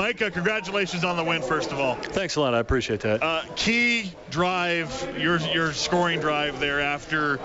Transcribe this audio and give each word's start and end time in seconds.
Mike, 0.00 0.22
uh, 0.22 0.30
congratulations 0.30 1.04
on 1.04 1.18
the 1.18 1.22
win, 1.22 1.42
first 1.42 1.72
of 1.72 1.78
all. 1.78 1.94
Thanks 1.94 2.36
a 2.36 2.40
lot. 2.40 2.54
I 2.54 2.58
appreciate 2.58 3.00
that. 3.00 3.22
Uh, 3.22 3.42
key 3.54 4.14
drive, 4.30 5.18
your 5.18 5.38
your 5.40 5.74
scoring 5.74 6.20
drive 6.20 6.58
there 6.58 6.80
after 6.80 7.38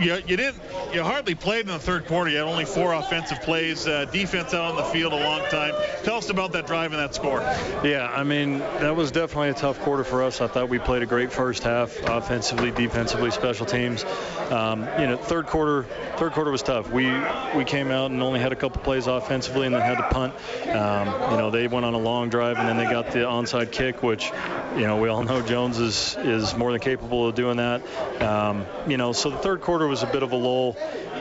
you, 0.00 0.14
you 0.26 0.36
didn't 0.36 0.60
you 0.92 1.04
hardly 1.04 1.36
played 1.36 1.60
in 1.60 1.68
the 1.68 1.78
third 1.78 2.06
quarter. 2.06 2.28
You 2.28 2.38
had 2.38 2.46
only 2.46 2.64
four 2.64 2.92
offensive 2.92 3.40
plays, 3.42 3.86
uh, 3.86 4.06
defense 4.06 4.52
out 4.52 4.72
on 4.72 4.76
the 4.76 4.82
field 4.84 5.12
a 5.12 5.16
long 5.16 5.48
time. 5.48 5.74
Tell 6.02 6.16
us 6.16 6.28
about 6.28 6.52
that 6.52 6.66
drive 6.66 6.92
and 6.92 7.00
that 7.00 7.14
score. 7.14 7.40
Yeah, 7.84 8.10
I 8.12 8.24
mean 8.24 8.58
that 8.58 8.96
was 8.96 9.12
definitely 9.12 9.50
a 9.50 9.54
tough 9.54 9.78
quarter 9.80 10.02
for 10.02 10.24
us. 10.24 10.40
I 10.40 10.48
thought 10.48 10.68
we 10.68 10.80
played 10.80 11.02
a 11.02 11.06
great 11.06 11.32
first 11.32 11.62
half, 11.62 11.96
offensively, 12.02 12.72
defensively, 12.72 13.30
special 13.30 13.64
teams. 13.64 14.04
Um, 14.50 14.88
you 14.98 15.06
know, 15.06 15.18
third 15.18 15.46
quarter, 15.46 15.84
third 16.16 16.32
quarter 16.32 16.50
was 16.50 16.62
tough. 16.64 16.90
We 16.90 17.06
we 17.54 17.64
came 17.64 17.92
out 17.92 18.10
and 18.10 18.20
only 18.22 18.40
had 18.40 18.50
a 18.50 18.56
couple 18.56 18.82
plays 18.82 19.06
offensively, 19.06 19.66
and 19.66 19.74
then 19.74 19.82
had 19.82 19.98
to 19.98 20.08
punt. 20.08 20.34
Um, 20.68 21.30
you 21.30 21.36
know, 21.36 21.50
they 21.52 21.68
went 21.76 21.84
on 21.84 21.92
a 21.92 21.98
long 21.98 22.30
drive, 22.30 22.58
and 22.58 22.66
then 22.66 22.78
they 22.78 22.86
got 22.86 23.12
the 23.12 23.18
onside 23.18 23.70
kick, 23.70 24.02
which, 24.02 24.32
you 24.76 24.86
know, 24.86 24.96
we 24.96 25.10
all 25.10 25.22
know 25.22 25.42
Jones 25.42 25.78
is 25.78 26.16
is 26.24 26.56
more 26.56 26.72
than 26.72 26.80
capable 26.80 27.28
of 27.28 27.34
doing 27.34 27.58
that. 27.58 27.82
Um, 28.22 28.64
you 28.86 28.96
know, 28.96 29.12
so 29.12 29.28
the 29.28 29.36
third 29.36 29.60
quarter 29.60 29.86
was 29.86 30.02
a 30.02 30.06
bit 30.06 30.22
of 30.22 30.32
a 30.32 30.36
lull 30.36 30.74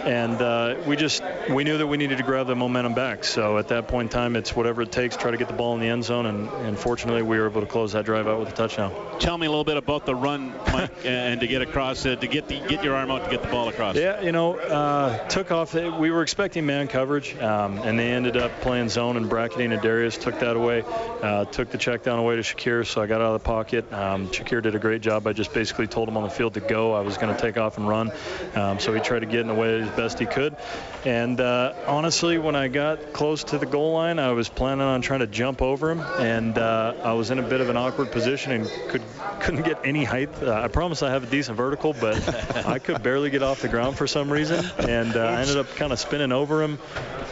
and 0.06 0.40
uh, 0.40 0.76
we 0.86 0.96
just 0.96 1.24
we 1.50 1.64
knew 1.64 1.78
that 1.78 1.88
we 1.88 1.98
needed 1.98 2.18
to 2.20 2.24
grab 2.24 2.48
the 2.48 2.56
momentum 2.56 2.94
back. 2.94 3.24
So 3.24 3.58
at 3.58 3.70
that 3.70 3.88
point 3.88 4.12
in 4.14 4.18
time, 4.18 4.36
it's 4.36 4.56
whatever 4.56 4.84
it 4.84 4.92
takes, 4.92 5.18
try 5.18 5.32
to 5.32 5.38
get 5.38 5.48
the 5.48 5.54
ball 5.54 5.74
in 5.74 5.80
the 5.80 5.88
end 5.88 6.04
zone, 6.04 6.28
and, 6.28 6.48
and 6.50 6.78
fortunately, 6.78 7.24
we 7.24 7.40
were 7.40 7.50
able 7.50 7.62
to 7.62 7.68
close 7.68 7.94
that 7.94 8.06
drive 8.06 8.28
out 8.28 8.40
with 8.40 8.50
a 8.50 8.54
touchdown. 8.54 8.94
Tell 9.20 9.38
me 9.38 9.48
a 9.48 9.50
little 9.50 9.64
bit 9.64 9.78
about 9.78 10.06
the 10.06 10.16
run, 10.16 10.54
Mike, 10.72 10.92
and 11.06 11.40
to 11.40 11.48
get 11.48 11.62
across, 11.62 12.06
uh, 12.06 12.16
to 12.16 12.28
get 12.28 12.48
the 12.48 12.60
get 12.68 12.84
your 12.84 12.96
arm 12.96 13.10
out 13.10 13.26
to 13.26 13.30
get 13.30 13.42
the 13.42 13.50
ball 13.50 13.68
across. 13.68 13.96
Yeah, 13.96 14.22
you 14.22 14.32
know, 14.32 14.58
uh, 14.58 15.28
took 15.28 15.52
off. 15.52 15.74
We 15.74 16.12
were 16.12 16.22
expecting 16.22 16.66
man 16.66 16.88
coverage, 16.88 17.36
um, 17.38 17.80
and 17.80 17.98
they 17.98 18.12
ended 18.12 18.38
up 18.38 18.52
playing 18.62 18.90
zone 18.90 19.18
and 19.18 19.28
bracketing 19.28 19.72
and 19.72 19.82
Darius. 19.82 20.18
Took 20.18 20.40
that 20.40 20.56
away. 20.56 20.84
Uh, 20.86 21.46
took 21.46 21.72
the 21.72 21.78
check 21.78 22.04
down 22.04 22.20
away 22.20 22.36
to 22.36 22.42
Shakir, 22.42 22.86
so 22.86 23.02
I 23.02 23.08
got 23.08 23.22
out 23.22 23.34
of 23.34 23.42
the 23.42 23.46
pocket. 23.46 23.92
Um, 23.92 24.28
Shakir 24.28 24.62
did 24.62 24.76
a 24.76 24.80
great 24.80 25.02
job. 25.02 25.26
I 25.26 25.34
just 25.34 25.54
basically 25.54 25.88
told 25.88 26.08
him 26.08 26.18
on 26.18 26.24
the 26.24 26.30
field 26.30 26.54
to 26.56 26.60
go. 26.60 26.94
I 26.94 27.02
was 27.02 27.18
going 27.18 27.36
to 27.36 27.42
take 27.42 27.58
off 27.58 27.78
and 27.78 27.88
run, 27.88 28.12
um, 28.54 28.80
so 28.80 28.94
he 28.94 29.00
tried 29.00 29.20
to 29.20 29.26
get 29.26 29.40
in 29.40 29.48
the 29.48 29.54
way 29.54 29.82
best 29.96 30.20
he 30.20 30.26
could. 30.26 30.56
And 31.06 31.40
uh, 31.40 31.74
honestly, 31.88 32.38
when 32.38 32.56
I 32.56 32.68
got 32.68 33.14
close 33.14 33.44
to 33.46 33.58
the 33.58 33.66
goal 33.66 33.94
line, 33.94 34.20
I 34.20 34.32
was 34.32 34.50
planning 34.50 34.86
on 34.86 35.02
trying 35.02 35.20
to 35.20 35.28
jump 35.28 35.62
over 35.62 35.92
him, 35.92 36.02
and 36.20 36.58
uh, 36.58 36.94
I 37.04 37.14
was 37.14 37.32
in 37.32 37.40
a 37.40 37.44
bit 37.44 37.62
of 37.62 37.70
an 37.70 37.78
awkward 37.78 38.12
position 38.12 38.52
and 38.52 38.70
could 38.90 39.04
couldn't 39.40 39.64
get 39.64 39.80
any 39.86 40.04
height. 40.04 40.30
Uh, 40.42 40.54
I 40.54 40.68
promise 40.68 41.04
I 41.04 41.12
have 41.12 41.24
a 41.24 41.28
decent 41.28 41.58
vertical, 41.58 41.94
but 41.94 42.16
I 42.66 42.80
could 42.80 43.04
barely 43.04 43.30
get 43.30 43.44
off 43.44 43.62
the 43.62 43.68
ground 43.68 43.98
for 43.98 44.08
some 44.08 44.32
reason, 44.32 44.66
and 44.80 45.16
uh, 45.16 45.20
I 45.20 45.42
ended 45.42 45.58
up 45.58 45.76
kind 45.76 45.92
of 45.92 46.00
spinning 46.00 46.32
over 46.32 46.62
him. 46.62 46.80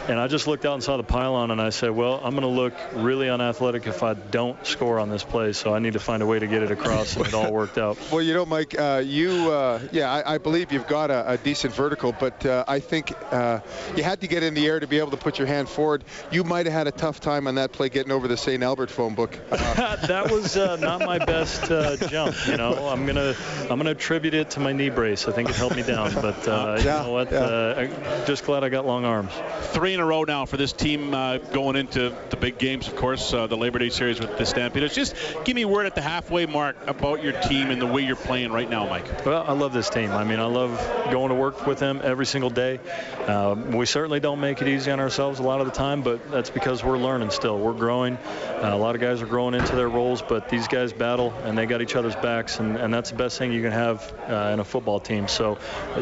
And 0.06 0.20
I 0.20 0.26
just 0.26 0.46
looked 0.46 0.66
out 0.66 0.74
and 0.74 0.82
saw 0.82 0.98
the 0.98 1.02
pylon, 1.02 1.50
and 1.50 1.62
I 1.62 1.70
said, 1.70 1.90
well, 1.90 2.20
I'm 2.22 2.32
going 2.32 2.42
to 2.42 2.48
look 2.48 2.74
really 2.92 3.30
unathletic 3.30 3.86
if 3.86 4.02
I 4.02 4.12
don't 4.12 4.64
score 4.66 5.00
on 5.00 5.08
this 5.08 5.24
play, 5.24 5.54
so 5.54 5.74
I 5.74 5.78
need 5.78 5.94
to 5.94 5.98
find 5.98 6.22
a 6.22 6.26
way 6.26 6.38
to 6.38 6.46
get 6.46 6.62
it 6.62 6.70
across, 6.70 7.16
and 7.16 7.26
it 7.26 7.32
all 7.32 7.52
worked 7.52 7.78
out. 7.78 7.98
Well, 8.14 8.22
you 8.22 8.34
know, 8.34 8.46
Mike, 8.46 8.78
uh, 8.78 9.02
you, 9.04 9.50
uh, 9.50 9.80
yeah, 9.90 10.12
I, 10.12 10.34
I, 10.34 10.38
believe 10.38 10.70
you've 10.70 10.86
got 10.86 11.10
a, 11.10 11.32
a 11.32 11.36
decent 11.36 11.74
vertical, 11.74 12.12
but 12.12 12.46
uh, 12.46 12.64
I 12.68 12.78
think 12.78 13.12
uh, 13.32 13.60
you 13.96 14.04
had 14.04 14.20
to 14.20 14.28
get 14.28 14.42
in 14.42 14.54
the 14.54 14.66
air 14.66 14.78
to 14.78 14.86
be 14.86 14.98
able 14.98 15.10
to 15.12 15.16
put 15.16 15.38
your 15.38 15.48
hand 15.48 15.68
forward. 15.68 16.04
You 16.30 16.44
might 16.44 16.66
have 16.66 16.72
had 16.72 16.86
a 16.86 16.92
tough 16.92 17.18
time 17.18 17.48
on 17.48 17.56
that 17.56 17.72
play 17.72 17.88
getting 17.88 18.12
over 18.12 18.28
the 18.28 18.36
St. 18.36 18.62
Albert 18.62 18.90
phone 18.90 19.14
book. 19.14 19.36
Uh, 19.50 19.96
that 20.06 20.30
was 20.30 20.56
uh, 20.56 20.76
not 20.76 21.00
my 21.00 21.18
best 21.18 21.70
jump, 22.08 22.36
you 22.46 22.56
know. 22.56 22.88
I'm 22.88 23.06
gonna, 23.06 23.34
I'm 23.62 23.78
gonna 23.78 23.90
attribute 23.90 24.34
it 24.34 24.50
to 24.50 24.60
my 24.60 24.72
knee 24.72 24.90
brace. 24.90 25.28
I 25.28 25.32
think 25.32 25.48
it 25.50 25.56
helped 25.56 25.76
me 25.76 25.82
down, 25.82 26.14
but 26.14 26.36
yeah, 26.46 26.78
you 26.78 26.84
know 26.84 27.10
what? 27.12 27.32
Yeah. 27.32 27.88
I'm 27.88 28.26
just 28.26 28.44
glad 28.44 28.64
I 28.64 28.68
got 28.68 28.86
long 28.86 29.04
arms. 29.04 29.32
Three 29.72 29.94
in 29.94 30.00
a 30.00 30.06
row 30.06 30.24
now 30.24 30.46
for 30.46 30.56
this 30.56 30.72
team 30.72 31.14
uh, 31.14 31.38
going 31.38 31.76
into 31.76 32.14
the 32.30 32.36
big 32.36 32.58
games, 32.58 32.88
of 32.88 32.96
course, 32.96 33.32
uh, 33.32 33.46
the 33.46 33.56
Labor 33.56 33.78
Day 33.78 33.90
series 33.90 34.20
with 34.20 34.36
the 34.38 34.46
Stampeders. 34.46 34.94
Just 34.94 35.14
give 35.44 35.54
me 35.54 35.64
word 35.64 35.86
at 35.86 35.94
the 35.94 36.02
halfway 36.02 36.46
mark 36.46 36.76
about 36.86 37.22
your 37.22 37.32
team 37.32 37.70
and 37.70 37.80
the 37.80 37.86
way 37.86 38.02
you're 38.02 38.16
playing 38.16 38.52
right 38.52 38.68
now, 38.68 38.88
Mike. 38.88 39.24
Well, 39.24 39.44
I 39.46 39.52
love 39.52 39.72
this 39.72 39.90
team. 39.90 40.10
I 40.10 40.24
mean, 40.24 40.40
I 40.40 40.46
love 40.46 40.78
going 41.10 41.30
to 41.30 41.34
work 41.34 41.66
with 41.66 41.78
them 41.78 42.00
every 42.02 42.26
single 42.26 42.50
day. 42.50 42.80
Um, 43.26 43.72
we 43.72 43.86
certainly 43.86 44.20
don't 44.20 44.40
make 44.40 44.60
it 44.62 44.68
easy 44.68 44.90
on 44.90 45.00
ourselves 45.00 45.38
a 45.38 45.42
lot 45.42 45.60
of 45.60 45.66
the 45.66 45.72
time, 45.72 46.02
but 46.02 46.30
that's 46.30 46.50
because 46.50 46.84
we're 46.84 46.98
learning 46.98 47.30
still. 47.30 47.58
We're 47.58 47.72
growing. 47.72 48.16
Uh, 48.16 48.70
a 48.72 48.76
lot 48.76 48.94
of 48.94 49.00
guys 49.00 49.22
are 49.22 49.26
growing 49.26 49.54
into 49.54 49.76
their 49.76 49.88
roles, 49.88 50.22
but 50.22 50.48
these 50.48 50.68
guys 50.68 50.92
battle 50.92 51.32
and 51.44 51.56
they 51.56 51.66
got 51.66 51.73
each 51.82 51.96
other's 51.96 52.16
backs, 52.16 52.58
and, 52.58 52.76
and 52.76 52.92
that's 52.92 53.10
the 53.10 53.16
best 53.16 53.38
thing 53.38 53.52
you 53.52 53.62
can 53.62 53.72
have 53.72 54.12
uh, 54.28 54.50
in 54.52 54.60
a 54.60 54.64
football 54.64 55.00
team. 55.00 55.28
So 55.28 55.58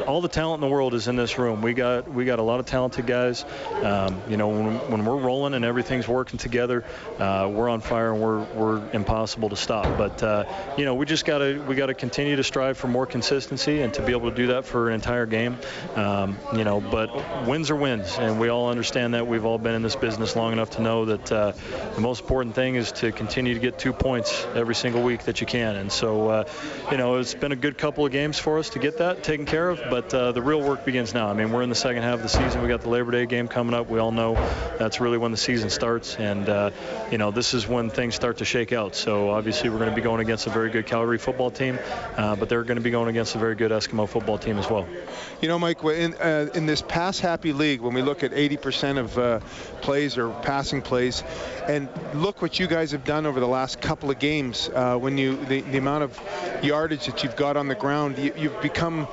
all 0.06 0.20
the 0.20 0.28
talent 0.28 0.62
in 0.62 0.68
the 0.68 0.72
world 0.72 0.94
is 0.94 1.08
in 1.08 1.16
this 1.16 1.38
room. 1.38 1.62
We 1.62 1.74
got 1.74 2.08
we 2.08 2.24
got 2.24 2.38
a 2.38 2.42
lot 2.42 2.60
of 2.60 2.66
talented 2.66 3.06
guys. 3.06 3.44
Um, 3.82 4.20
you 4.28 4.36
know, 4.36 4.48
when, 4.48 4.74
when 4.90 5.04
we're 5.04 5.16
rolling 5.16 5.54
and 5.54 5.64
everything's 5.64 6.08
working 6.08 6.38
together, 6.38 6.84
uh, 7.18 7.50
we're 7.52 7.68
on 7.68 7.80
fire 7.80 8.12
and 8.12 8.22
we're 8.22 8.42
we're 8.54 8.90
impossible 8.92 9.48
to 9.50 9.56
stop. 9.56 9.96
But 9.96 10.22
uh, 10.22 10.44
you 10.76 10.84
know, 10.84 10.94
we 10.94 11.06
just 11.06 11.24
gotta 11.24 11.62
we 11.66 11.74
gotta 11.74 11.94
continue 11.94 12.36
to 12.36 12.44
strive 12.44 12.76
for 12.76 12.88
more 12.88 13.06
consistency 13.06 13.80
and 13.80 13.92
to 13.94 14.02
be 14.02 14.12
able 14.12 14.30
to 14.30 14.36
do 14.36 14.48
that 14.48 14.64
for 14.64 14.88
an 14.88 14.94
entire 14.94 15.26
game. 15.26 15.58
Um, 15.94 16.36
you 16.54 16.64
know, 16.64 16.80
but 16.80 17.46
wins 17.46 17.70
are 17.70 17.76
wins, 17.76 18.18
and 18.18 18.40
we 18.40 18.48
all 18.48 18.68
understand 18.68 19.14
that. 19.14 19.26
We've 19.26 19.44
all 19.44 19.58
been 19.58 19.74
in 19.74 19.82
this 19.82 19.96
business 19.96 20.36
long 20.36 20.52
enough 20.52 20.70
to 20.70 20.82
know 20.82 21.04
that 21.06 21.32
uh, 21.32 21.52
the 21.94 22.00
most 22.00 22.20
important 22.20 22.54
thing 22.54 22.74
is 22.74 22.92
to 22.92 23.12
continue 23.12 23.54
to 23.54 23.60
get 23.60 23.78
two 23.78 23.92
points 23.92 24.46
every 24.54 24.74
single 24.74 25.02
week 25.02 25.24
that 25.24 25.40
you 25.40 25.46
can. 25.46 25.61
And 25.70 25.90
so, 25.90 26.28
uh, 26.28 26.44
you 26.90 26.96
know, 26.96 27.16
it's 27.16 27.34
been 27.34 27.52
a 27.52 27.56
good 27.56 27.78
couple 27.78 28.04
of 28.04 28.12
games 28.12 28.38
for 28.38 28.58
us 28.58 28.70
to 28.70 28.78
get 28.78 28.98
that 28.98 29.22
taken 29.22 29.46
care 29.46 29.70
of. 29.70 29.80
But 29.88 30.12
uh, 30.12 30.32
the 30.32 30.42
real 30.42 30.60
work 30.60 30.84
begins 30.84 31.14
now. 31.14 31.28
I 31.28 31.34
mean, 31.34 31.52
we're 31.52 31.62
in 31.62 31.68
the 31.68 31.74
second 31.74 32.02
half 32.02 32.14
of 32.14 32.22
the 32.22 32.28
season. 32.28 32.62
We 32.62 32.68
got 32.68 32.80
the 32.80 32.88
Labor 32.88 33.12
Day 33.12 33.26
game 33.26 33.48
coming 33.48 33.74
up. 33.74 33.88
We 33.88 33.98
all 33.98 34.12
know 34.12 34.34
that's 34.78 35.00
really 35.00 35.18
when 35.18 35.30
the 35.30 35.36
season 35.36 35.70
starts. 35.70 36.16
And, 36.16 36.48
uh, 36.48 36.70
you 37.10 37.18
know, 37.18 37.30
this 37.30 37.54
is 37.54 37.66
when 37.66 37.90
things 37.90 38.14
start 38.14 38.38
to 38.38 38.44
shake 38.44 38.72
out. 38.72 38.94
So 38.94 39.30
obviously 39.30 39.70
we're 39.70 39.78
going 39.78 39.90
to 39.90 39.96
be 39.96 40.02
going 40.02 40.20
against 40.20 40.46
a 40.46 40.50
very 40.50 40.70
good 40.70 40.86
Calgary 40.86 41.18
football 41.18 41.50
team, 41.50 41.78
uh, 42.16 42.36
but 42.36 42.48
they're 42.48 42.64
going 42.64 42.76
to 42.76 42.82
be 42.82 42.90
going 42.90 43.08
against 43.08 43.34
a 43.34 43.38
very 43.38 43.54
good 43.54 43.70
Eskimo 43.70 44.08
football 44.08 44.38
team 44.38 44.58
as 44.58 44.68
well. 44.68 44.86
You 45.40 45.48
know, 45.48 45.58
Mike, 45.58 45.82
in, 45.84 46.14
uh, 46.14 46.48
in 46.54 46.66
this 46.66 46.82
pass 46.82 47.18
happy 47.18 47.52
league, 47.52 47.80
when 47.80 47.94
we 47.94 48.02
look 48.02 48.22
at 48.22 48.32
80% 48.32 48.98
of 48.98 49.18
uh, 49.18 49.40
plays 49.80 50.18
or 50.18 50.30
passing 50.42 50.82
plays, 50.82 51.22
and 51.66 51.88
look 52.14 52.42
what 52.42 52.58
you 52.58 52.66
guys 52.66 52.92
have 52.92 53.04
done 53.04 53.26
over 53.26 53.40
the 53.40 53.48
last 53.48 53.80
couple 53.80 54.10
of 54.10 54.18
games, 54.18 54.68
when 54.68 55.18
you 55.18 55.36
the, 55.52 55.60
the 55.60 55.78
amount 55.78 56.04
of 56.04 56.20
yardage 56.62 57.06
that 57.06 57.22
you've 57.22 57.36
got 57.36 57.56
on 57.56 57.68
the 57.68 57.74
ground, 57.74 58.18
you, 58.18 58.32
you've 58.36 58.60
become, 58.62 59.06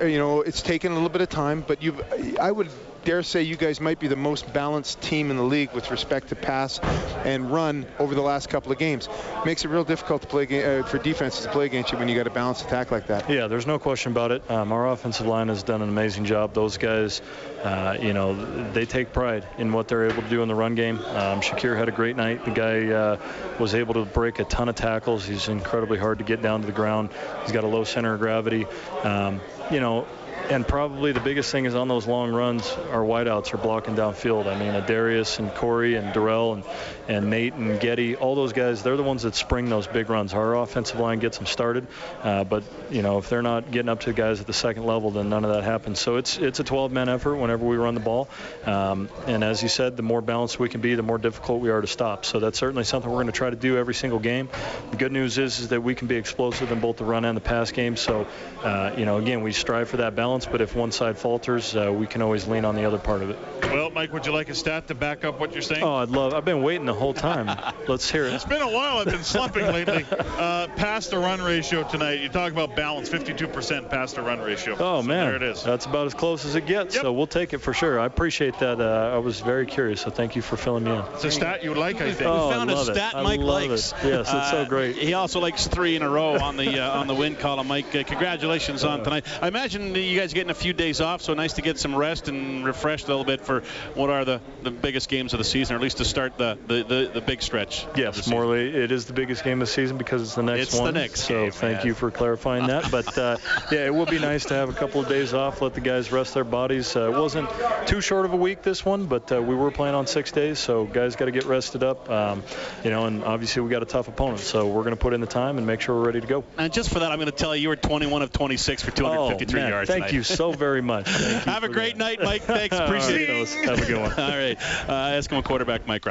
a, 0.00 0.08
you 0.08 0.18
know, 0.18 0.40
it's 0.40 0.62
taken 0.62 0.92
a 0.92 0.94
little 0.94 1.10
bit 1.10 1.20
of 1.20 1.28
time, 1.28 1.64
but 1.66 1.82
you've, 1.82 2.00
I 2.40 2.50
would 2.50 2.70
dare 3.06 3.22
say 3.22 3.40
you 3.40 3.56
guys 3.56 3.80
might 3.80 4.00
be 4.00 4.08
the 4.08 4.16
most 4.16 4.52
balanced 4.52 5.00
team 5.00 5.30
in 5.30 5.36
the 5.36 5.42
league 5.42 5.72
with 5.72 5.92
respect 5.92 6.28
to 6.28 6.34
pass 6.34 6.80
and 7.24 7.52
run 7.52 7.86
over 8.00 8.16
the 8.16 8.20
last 8.20 8.48
couple 8.48 8.72
of 8.72 8.78
games. 8.78 9.08
Makes 9.44 9.64
it 9.64 9.68
real 9.68 9.84
difficult 9.84 10.22
to 10.22 10.28
play 10.28 10.44
uh, 10.44 10.82
for 10.82 10.98
defenses 10.98 11.44
to 11.44 11.52
play 11.52 11.66
against 11.66 11.92
you 11.92 11.98
when 11.98 12.08
you 12.08 12.16
got 12.16 12.26
a 12.26 12.30
balanced 12.30 12.64
attack 12.64 12.90
like 12.90 13.06
that. 13.06 13.30
Yeah, 13.30 13.46
there's 13.46 13.66
no 13.66 13.78
question 13.78 14.10
about 14.10 14.32
it. 14.32 14.50
Um, 14.50 14.72
our 14.72 14.88
offensive 14.88 15.24
line 15.24 15.46
has 15.48 15.62
done 15.62 15.82
an 15.82 15.88
amazing 15.88 16.24
job. 16.24 16.52
Those 16.52 16.78
guys, 16.78 17.22
uh, 17.62 17.96
you 18.00 18.12
know, 18.12 18.72
they 18.72 18.86
take 18.86 19.12
pride 19.12 19.46
in 19.56 19.72
what 19.72 19.86
they're 19.86 20.10
able 20.10 20.22
to 20.22 20.28
do 20.28 20.42
in 20.42 20.48
the 20.48 20.56
run 20.56 20.74
game. 20.74 20.98
Um, 20.98 21.40
Shakir 21.40 21.76
had 21.76 21.88
a 21.88 21.92
great 21.92 22.16
night. 22.16 22.44
The 22.44 22.50
guy 22.50 22.88
uh, 22.88 23.18
was 23.60 23.76
able 23.76 23.94
to 23.94 24.04
break 24.04 24.40
a 24.40 24.44
ton 24.44 24.68
of 24.68 24.74
tackles. 24.74 25.24
He's 25.24 25.46
incredibly 25.46 25.98
hard 25.98 26.18
to 26.18 26.24
get 26.24 26.42
down 26.42 26.62
to 26.62 26.66
the 26.66 26.72
ground. 26.72 27.10
He's 27.42 27.52
got 27.52 27.62
a 27.62 27.68
low 27.68 27.84
center 27.84 28.14
of 28.14 28.20
gravity. 28.20 28.66
Um, 29.04 29.40
you 29.70 29.80
know, 29.80 30.06
and 30.50 30.66
probably 30.66 31.12
the 31.12 31.20
biggest 31.20 31.50
thing 31.50 31.64
is 31.64 31.74
on 31.74 31.88
those 31.88 32.06
long 32.06 32.32
runs, 32.32 32.70
our 32.92 33.02
wideouts 33.02 33.52
are 33.52 33.56
blocking 33.56 33.96
downfield. 33.96 34.46
I 34.46 34.58
mean, 34.58 34.72
Adarius 34.72 35.38
and 35.38 35.52
Corey 35.54 35.96
and 35.96 36.14
Derel 36.14 36.54
and, 36.54 36.64
and 37.08 37.30
Nate 37.30 37.54
and 37.54 37.80
Getty, 37.80 38.16
all 38.16 38.34
those 38.34 38.52
guys, 38.52 38.82
they're 38.82 38.96
the 38.96 39.02
ones 39.02 39.22
that 39.22 39.34
spring 39.34 39.68
those 39.68 39.86
big 39.86 40.08
runs. 40.08 40.34
Our 40.34 40.56
offensive 40.56 41.00
line 41.00 41.18
gets 41.18 41.38
them 41.38 41.46
started, 41.46 41.86
uh, 42.22 42.44
but 42.44 42.62
you 42.90 43.02
know 43.02 43.18
if 43.18 43.28
they're 43.28 43.42
not 43.42 43.70
getting 43.70 43.88
up 43.88 44.00
to 44.00 44.06
the 44.06 44.12
guys 44.12 44.40
at 44.40 44.46
the 44.46 44.52
second 44.52 44.84
level, 44.84 45.10
then 45.10 45.28
none 45.28 45.44
of 45.44 45.52
that 45.52 45.64
happens. 45.64 45.98
So 45.98 46.16
it's 46.16 46.38
it's 46.38 46.60
a 46.60 46.64
12-man 46.64 47.08
effort 47.08 47.36
whenever 47.36 47.66
we 47.66 47.76
run 47.76 47.94
the 47.94 48.00
ball, 48.00 48.28
um, 48.64 49.08
and 49.26 49.42
as 49.42 49.62
you 49.62 49.68
said, 49.68 49.96
the 49.96 50.02
more 50.02 50.20
balanced 50.20 50.58
we 50.58 50.68
can 50.68 50.80
be, 50.80 50.94
the 50.94 51.02
more 51.02 51.18
difficult 51.18 51.60
we 51.60 51.70
are 51.70 51.80
to 51.80 51.86
stop. 51.86 52.24
So 52.24 52.38
that's 52.38 52.58
certainly 52.58 52.84
something 52.84 53.10
we're 53.10 53.16
going 53.16 53.26
to 53.26 53.32
try 53.32 53.50
to 53.50 53.56
do 53.56 53.76
every 53.76 53.94
single 53.94 54.18
game. 54.18 54.48
The 54.90 54.96
good 54.96 55.12
news 55.12 55.38
is 55.38 55.58
is 55.58 55.68
that 55.68 55.82
we 55.82 55.94
can 55.94 56.06
be 56.06 56.16
explosive 56.16 56.70
in 56.70 56.80
both 56.80 56.98
the 56.98 57.04
run 57.04 57.24
and 57.24 57.36
the 57.36 57.40
pass 57.40 57.72
game. 57.72 57.96
So 57.96 58.26
uh, 58.62 58.92
you 58.96 59.04
know 59.04 59.18
again, 59.18 59.42
we 59.42 59.52
strive 59.56 59.88
for 59.88 59.98
that 59.98 60.14
balance 60.14 60.46
but 60.46 60.60
if 60.60 60.74
one 60.74 60.92
side 60.92 61.18
falters, 61.18 61.74
uh, 61.76 61.92
we 61.92 62.06
can 62.06 62.22
always 62.22 62.46
lean 62.46 62.64
on 62.64 62.74
the 62.74 62.84
other 62.84 62.98
part 62.98 63.22
of 63.22 63.30
it. 63.30 63.38
Well, 63.62 63.85
Mike, 63.96 64.12
would 64.12 64.26
you 64.26 64.32
like 64.32 64.50
a 64.50 64.54
stat 64.54 64.88
to 64.88 64.94
back 64.94 65.24
up 65.24 65.40
what 65.40 65.54
you're 65.54 65.62
saying? 65.62 65.82
Oh, 65.82 65.94
I'd 65.94 66.10
love. 66.10 66.34
I've 66.34 66.44
been 66.44 66.62
waiting 66.62 66.84
the 66.84 66.92
whole 66.92 67.14
time. 67.14 67.46
Let's 67.88 68.10
hear 68.10 68.26
it. 68.26 68.34
It's 68.34 68.44
been 68.44 68.60
a 68.60 68.68
while. 68.70 68.98
I've 68.98 69.06
been 69.06 69.24
slumping 69.24 69.64
lately. 69.64 70.04
Uh, 70.36 70.66
pass 70.76 71.06
to 71.06 71.18
run 71.18 71.40
ratio 71.40 71.82
tonight. 71.82 72.20
You 72.20 72.28
talk 72.28 72.52
about 72.52 72.76
balance, 72.76 73.08
52% 73.08 73.88
pass 73.88 74.12
to 74.12 74.22
run 74.22 74.38
ratio. 74.40 74.74
Oh 74.74 75.00
so 75.00 75.02
man, 75.02 75.26
there 75.26 75.36
it 75.36 75.42
is. 75.42 75.62
That's 75.62 75.86
about 75.86 76.06
as 76.06 76.12
close 76.12 76.44
as 76.44 76.54
it 76.56 76.66
gets. 76.66 76.94
Yep. 76.94 77.02
So 77.04 77.12
we'll 77.12 77.26
take 77.26 77.54
it 77.54 77.58
for 77.58 77.72
sure. 77.72 77.98
I 77.98 78.04
appreciate 78.04 78.58
that. 78.58 78.80
Uh, 78.80 79.12
I 79.14 79.18
was 79.18 79.40
very 79.40 79.64
curious. 79.64 80.02
So 80.02 80.10
thank 80.10 80.36
you 80.36 80.42
for 80.42 80.58
filling 80.58 80.84
me 80.84 80.90
in. 80.92 80.98
It's 81.14 81.24
a 81.24 81.30
stat 81.30 81.64
you 81.64 81.72
like, 81.74 82.02
I 82.02 82.12
think. 82.12 82.28
Oh, 82.28 82.48
we 82.48 82.54
found 82.54 82.70
I 82.70 82.74
a 82.74 82.76
love 82.76 82.86
stat 82.86 83.14
it. 83.14 83.22
Mike 83.22 83.40
I 83.40 83.42
love 83.44 83.70
likes. 83.70 83.92
It. 83.92 83.98
Yes, 84.04 84.32
it's 84.32 84.50
so 84.50 84.58
Uh, 84.58 84.64
great. 84.68 84.96
He 84.96 85.14
also 85.14 85.40
likes 85.40 85.66
three 85.68 85.96
in 85.96 86.02
a 86.02 86.08
row 86.10 86.38
on 86.38 86.58
the 86.58 86.80
uh, 86.80 87.00
on 87.00 87.06
the 87.06 87.14
win 87.14 87.34
column. 87.34 87.68
Mike, 87.68 87.94
uh, 87.94 88.02
congratulations 88.04 88.84
on 88.84 89.04
tonight. 89.04 89.24
I 89.40 89.48
imagine 89.48 89.94
you 89.94 90.18
guys 90.18 90.32
are 90.32 90.34
getting 90.34 90.50
a 90.50 90.54
few 90.54 90.74
days 90.74 91.00
off, 91.00 91.22
so 91.22 91.32
nice 91.32 91.54
to 91.54 91.62
get 91.62 91.78
some 91.78 91.96
rest 91.96 92.28
and 92.28 92.64
refreshed 92.64 93.06
a 93.06 93.08
little 93.08 93.24
bit 93.24 93.40
for 93.40 93.62
what 93.94 94.10
are 94.10 94.24
the, 94.24 94.40
the 94.62 94.70
biggest 94.70 95.08
games 95.08 95.32
of 95.32 95.38
the 95.38 95.44
season, 95.44 95.74
or 95.74 95.78
at 95.78 95.82
least 95.82 95.98
to 95.98 96.04
start 96.04 96.38
the, 96.38 96.58
the, 96.66 96.82
the, 96.82 97.10
the 97.14 97.20
big 97.20 97.42
stretch? 97.42 97.86
Yes, 97.96 98.28
Morley, 98.28 98.74
it 98.74 98.90
is 98.92 99.06
the 99.06 99.12
biggest 99.12 99.44
game 99.44 99.60
of 99.60 99.68
the 99.68 99.72
season 99.72 99.98
because 99.98 100.22
it's 100.22 100.34
the 100.34 100.42
next 100.42 100.62
it's 100.62 100.78
one. 100.78 100.92
the 100.92 101.00
next 101.00 101.22
so 101.22 101.44
game, 101.44 101.50
thank 101.50 101.78
man. 101.78 101.86
you 101.86 101.94
for 101.94 102.10
clarifying 102.10 102.66
that. 102.68 102.90
But 102.96 103.18
uh, 103.18 103.36
yeah, 103.70 103.84
it 103.84 103.94
would 103.94 104.08
be 104.08 104.18
nice 104.18 104.46
to 104.46 104.54
have 104.54 104.70
a 104.70 104.72
couple 104.72 105.02
of 105.02 105.08
days 105.08 105.34
off, 105.34 105.60
let 105.60 105.74
the 105.74 105.80
guys 105.82 106.10
rest 106.12 106.32
their 106.32 106.44
bodies. 106.44 106.96
Uh, 106.96 107.10
it 107.10 107.18
wasn't 107.18 107.50
too 107.86 108.00
short 108.00 108.24
of 108.24 108.32
a 108.32 108.36
week 108.36 108.62
this 108.62 108.84
one, 108.84 109.06
but 109.06 109.30
uh, 109.32 109.42
we 109.42 109.54
were 109.54 109.70
playing 109.70 109.94
on 109.94 110.06
six 110.06 110.32
days, 110.32 110.58
so 110.58 110.84
guys 110.86 111.16
got 111.16 111.26
to 111.26 111.30
get 111.30 111.44
rested 111.44 111.82
up. 111.82 112.08
Um, 112.08 112.42
you 112.84 112.90
know, 112.90 113.04
and 113.04 113.22
obviously 113.22 113.60
we 113.62 113.68
got 113.68 113.82
a 113.82 113.86
tough 113.86 114.08
opponent, 114.08 114.40
so 114.40 114.66
we're 114.68 114.82
going 114.82 114.94
to 114.94 115.00
put 115.00 115.12
in 115.12 115.20
the 115.20 115.26
time 115.26 115.58
and 115.58 115.66
make 115.66 115.80
sure 115.80 115.94
we're 115.96 116.06
ready 116.06 116.20
to 116.20 116.26
go. 116.26 116.44
And 116.56 116.72
just 116.72 116.90
for 116.90 117.00
that, 117.00 117.12
I'm 117.12 117.18
going 117.18 117.30
to 117.30 117.36
tell 117.36 117.54
you 117.54 117.66
you 117.66 117.70
were 117.70 117.76
21 117.76 118.22
of 118.22 118.30
26 118.30 118.82
for 118.84 118.92
253 118.92 119.58
oh, 119.58 119.62
man, 119.62 119.70
yards. 119.72 119.88
Thank 119.88 120.04
tonight. 120.04 120.14
you 120.14 120.22
so 120.22 120.52
very 120.52 120.80
much. 120.82 121.06
Thank 121.08 121.46
you 121.46 121.52
Have 121.52 121.64
a 121.64 121.68
great 121.68 121.98
that. 121.98 121.98
night, 121.98 122.22
Mike. 122.22 122.42
Thanks. 122.42 122.76
Appreciate 122.78 123.28
it. 123.28 123.48
Have 123.76 123.88
a 123.88 123.92
good 123.92 124.00
one. 124.00 124.12
All 124.18 124.36
right. 124.36 124.56
Uh, 124.88 125.18
Eskimo 125.18 125.44
quarterback 125.44 125.86
Mike. 125.86 126.04